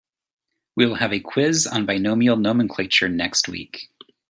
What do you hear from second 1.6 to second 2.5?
on binomial